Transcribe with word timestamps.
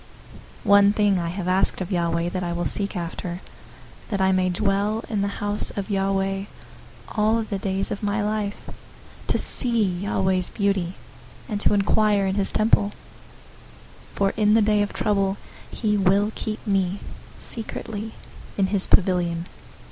027:004 0.65 0.65
One 0.65 0.93
thing 0.93 1.19
I 1.19 1.27
have 1.29 1.47
asked 1.47 1.79
of 1.79 1.91
Yahweh, 1.91 2.29
that 2.29 2.43
I 2.43 2.53
will 2.53 2.65
seek 2.65 2.95
after, 2.95 3.39
that 4.09 4.19
I 4.19 4.31
may 4.31 4.49
dwell 4.49 5.05
in 5.09 5.21
the 5.21 5.27
house 5.37 5.69
of 5.77 5.91
Yahweh 5.91 6.45
all 7.09 7.43
the 7.43 7.59
days 7.59 7.91
of 7.91 8.01
my 8.01 8.23
life, 8.23 8.67
to 9.27 9.37
see 9.37 9.83
Yahweh's 9.83 10.49
beauty, 10.49 10.95
and 11.47 11.61
to 11.61 11.75
inquire 11.75 12.25
in 12.25 12.33
his 12.33 12.51
temple. 12.51 12.93
027:005 14.13 14.15
For 14.15 14.29
in 14.35 14.55
the 14.55 14.61
day 14.63 14.81
of 14.81 14.91
trouble 14.91 15.37
he 15.69 15.97
will 15.97 16.31
keep 16.33 16.65
me 16.65 16.97
secretly 17.37 18.13
in 18.57 18.65
his 18.73 18.87
pavilion. 18.87 19.45